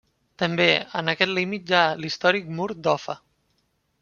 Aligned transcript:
També 0.43 0.65
en 1.01 1.13
aquest 1.13 1.33
límit 1.39 1.69
hi 1.73 1.77
ha 1.81 1.85
l'històric 2.01 2.51
mur 2.57 2.69
d'Offa. 2.89 3.21